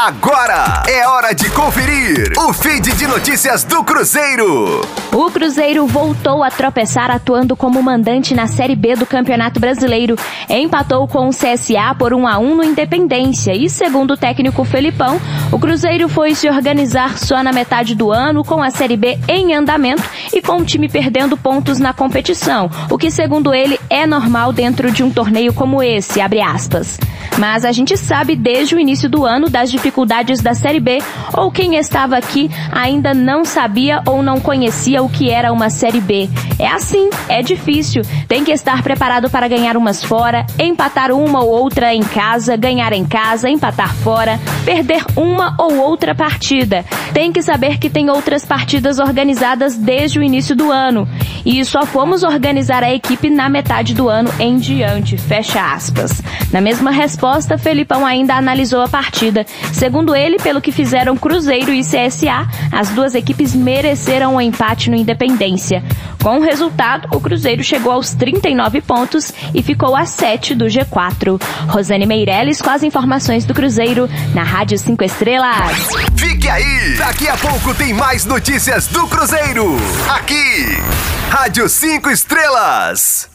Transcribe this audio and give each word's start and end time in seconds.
Agora 0.00 0.84
é 0.86 1.08
hora 1.08 1.34
de 1.34 1.50
conferir 1.50 2.32
o 2.38 2.52
feed 2.52 2.92
de 2.92 3.04
notícias 3.08 3.64
do 3.64 3.82
Cruzeiro. 3.82 4.80
O 5.12 5.28
Cruzeiro 5.28 5.88
voltou 5.88 6.44
a 6.44 6.50
tropeçar 6.52 7.10
atuando 7.10 7.56
como 7.56 7.82
mandante 7.82 8.32
na 8.32 8.46
Série 8.46 8.76
B 8.76 8.94
do 8.94 9.04
Campeonato 9.04 9.58
Brasileiro. 9.58 10.14
Empatou 10.48 11.08
com 11.08 11.26
o 11.26 11.30
CSA 11.30 11.96
por 11.98 12.14
1 12.14 12.28
a 12.28 12.38
1 12.38 12.54
no 12.54 12.62
Independência 12.62 13.52
e, 13.52 13.68
segundo 13.68 14.12
o 14.12 14.16
técnico 14.16 14.64
Felipão, 14.64 15.20
o 15.50 15.58
Cruzeiro 15.58 16.08
foi 16.08 16.32
se 16.32 16.48
organizar 16.48 17.18
só 17.18 17.42
na 17.42 17.52
metade 17.52 17.96
do 17.96 18.12
ano 18.12 18.44
com 18.44 18.62
a 18.62 18.70
Série 18.70 18.96
B 18.96 19.18
em 19.26 19.52
andamento 19.52 20.08
e 20.38 20.42
com 20.42 20.58
o 20.58 20.64
time 20.64 20.88
perdendo 20.88 21.36
pontos 21.36 21.80
na 21.80 21.92
competição, 21.92 22.70
o 22.88 22.96
que, 22.96 23.10
segundo 23.10 23.52
ele, 23.52 23.78
é 23.90 24.06
normal 24.06 24.52
dentro 24.52 24.90
de 24.92 25.02
um 25.02 25.10
torneio 25.10 25.52
como 25.52 25.82
esse. 25.82 26.20
Mas 27.36 27.64
a 27.64 27.72
gente 27.72 27.96
sabe 27.96 28.36
desde 28.36 28.74
o 28.74 28.80
início 28.80 29.08
do 29.08 29.26
ano 29.26 29.50
das 29.50 29.70
dificuldades 29.70 30.40
da 30.40 30.54
Série 30.54 30.80
B, 30.80 30.98
ou 31.36 31.50
quem 31.50 31.76
estava 31.76 32.16
aqui 32.16 32.50
ainda 32.72 33.12
não 33.12 33.44
sabia 33.44 34.00
ou 34.06 34.22
não 34.22 34.40
conhecia 34.40 35.02
o 35.02 35.08
que 35.08 35.30
era 35.30 35.52
uma 35.52 35.70
Série 35.70 36.00
B. 36.00 36.28
É 36.58 36.68
assim, 36.68 37.10
é 37.28 37.42
difícil. 37.42 38.02
Tem 38.26 38.44
que 38.44 38.52
estar 38.52 38.82
preparado 38.82 39.30
para 39.30 39.48
ganhar 39.48 39.76
umas 39.76 40.02
fora, 40.02 40.46
empatar 40.58 41.12
uma 41.12 41.42
ou 41.42 41.50
outra 41.50 41.94
em 41.94 42.02
casa, 42.02 42.56
ganhar 42.56 42.92
em 42.92 43.04
casa, 43.04 43.48
empatar 43.48 43.94
fora, 43.96 44.38
perder 44.64 45.04
uma 45.16 45.54
ou 45.58 45.78
outra 45.78 46.14
partida. 46.14 46.84
Tem 47.12 47.32
que 47.32 47.42
saber 47.42 47.78
que 47.78 47.90
tem 47.90 48.10
outras 48.10 48.44
partidas 48.44 48.98
organizadas 48.98 49.76
desde 49.76 50.18
o 50.18 50.22
início 50.28 50.54
do 50.54 50.70
ano. 50.70 51.08
E 51.44 51.64
só 51.64 51.84
fomos 51.84 52.22
organizar 52.22 52.82
a 52.82 52.92
equipe 52.92 53.30
na 53.30 53.48
metade 53.48 53.94
do 53.94 54.08
ano 54.08 54.30
em 54.38 54.58
diante. 54.58 55.16
Fecha 55.16 55.72
aspas. 55.72 56.22
Na 56.52 56.60
mesma 56.60 56.90
resposta, 56.90 57.58
Felipão 57.58 58.06
ainda 58.06 58.34
analisou 58.34 58.82
a 58.82 58.88
partida. 58.88 59.46
Segundo 59.72 60.14
ele, 60.14 60.38
pelo 60.38 60.60
que 60.60 60.72
fizeram 60.72 61.16
Cruzeiro 61.16 61.72
e 61.72 61.82
CSA, 61.82 62.46
as 62.72 62.90
duas 62.90 63.14
equipes 63.14 63.54
mereceram 63.54 64.32
o 64.32 64.36
um 64.36 64.40
empate 64.40 64.90
no 64.90 64.96
Independência. 64.96 65.82
Com 66.22 66.38
o 66.38 66.42
resultado, 66.42 67.08
o 67.14 67.20
Cruzeiro 67.20 67.62
chegou 67.62 67.92
aos 67.92 68.12
39 68.12 68.80
pontos 68.80 69.32
e 69.54 69.62
ficou 69.62 69.94
a 69.94 70.04
7 70.04 70.54
do 70.54 70.66
G4. 70.66 71.40
Rosane 71.68 72.06
Meirelles 72.06 72.60
com 72.60 72.70
as 72.70 72.82
informações 72.82 73.44
do 73.44 73.54
Cruzeiro 73.54 74.08
na 74.34 74.42
Rádio 74.42 74.78
5 74.78 75.04
Estrelas. 75.04 75.88
Fique 76.16 76.48
aí! 76.48 76.96
Daqui 76.96 77.28
a 77.28 77.36
pouco 77.36 77.74
tem 77.74 77.92
mais 77.92 78.24
notícias 78.24 78.86
do 78.88 79.06
Cruzeiro. 79.06 79.76
Aqui, 80.08 80.78
Rádio 81.30 81.68
5 81.68 82.08
Estrelas. 82.10 83.28